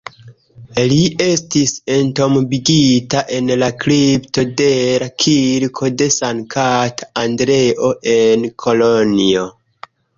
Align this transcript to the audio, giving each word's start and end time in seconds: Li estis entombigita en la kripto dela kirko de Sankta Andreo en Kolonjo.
Li 0.93 0.95
estis 1.25 1.73
entombigita 1.95 3.21
en 3.37 3.53
la 3.65 3.69
kripto 3.85 4.47
dela 4.65 5.11
kirko 5.27 5.93
de 6.03 6.11
Sankta 6.19 6.67
Andreo 7.29 7.97
en 8.21 8.51
Kolonjo. 8.67 9.51